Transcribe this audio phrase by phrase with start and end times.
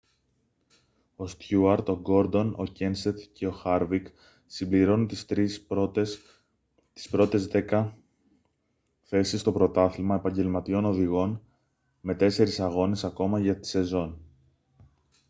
[1.15, 4.07] ο στιούαρτ ο γκόρντον ο κένσεθ και ο χάρβικ
[4.45, 5.61] συμπληρώνουν τις
[7.09, 7.97] πρώτες δέκα
[9.01, 11.41] θέσεις στο πρωτάθλημα επαγγελματιών οδηγών
[12.01, 14.21] με τέσσερις αγώνες ακόμα για τη σεζόν